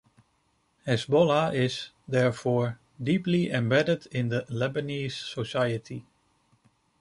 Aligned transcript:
Hezbollah 0.87 1.53
is, 1.53 1.91
therefore, 2.07 2.79
deeply 2.99 3.51
embedded 3.51 4.07
in 4.07 4.29
the 4.29 4.47
Lebanese 4.49 5.11
society. 5.13 6.07